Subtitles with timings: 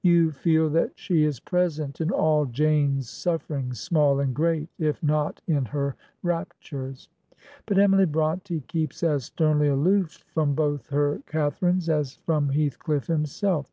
[0.00, 5.42] You feel that she is present in all Jeme's sufferings, small and great, if not
[5.46, 7.10] in her raptures;
[7.66, 13.08] but Emily BrontS keeps as sternly aloof from both her Cath arines as from Heathcliff
[13.08, 13.70] himself.